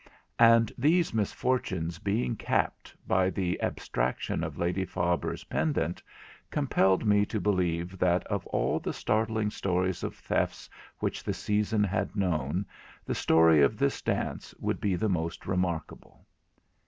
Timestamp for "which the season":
10.97-11.83